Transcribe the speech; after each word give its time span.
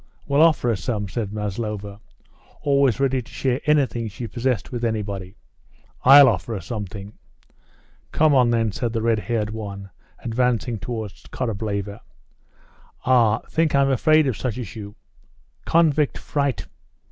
"Well, 0.25 0.41
offer 0.41 0.69
her 0.69 0.75
some," 0.75 1.07
said 1.07 1.31
Maslova, 1.31 1.99
always 2.63 2.99
ready 2.99 3.21
to 3.21 3.31
share 3.31 3.61
anything 3.67 4.07
she 4.07 4.25
possessed 4.27 4.71
with 4.71 4.83
anybody. 4.83 5.35
"I'll 6.03 6.27
offer 6.27 6.55
her 6.55 6.59
something." 6.59 7.13
"Come 8.11 8.33
on 8.33 8.49
then," 8.49 8.71
said 8.71 8.93
the 8.93 9.03
red 9.03 9.19
haired 9.19 9.51
one, 9.51 9.91
advancing 10.17 10.79
towards 10.79 11.27
Korableva. 11.27 12.01
"Ah! 13.05 13.41
think 13.47 13.75
I'm 13.75 13.91
afraid 13.91 14.25
of 14.25 14.35
such 14.37 14.57
as 14.57 14.75
you?" 14.75 14.95
"Convict 15.65 16.17
fright!" 16.17 16.65